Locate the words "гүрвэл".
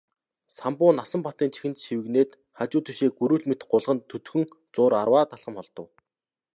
3.17-3.47